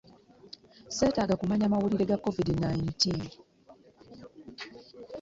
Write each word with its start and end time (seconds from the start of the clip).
Seetaaga 0.95 1.33
kumanya 1.41 1.71
mawulire 1.71 2.05
ga 2.09 2.21
covid 2.25 2.49
nineteen. 2.61 3.21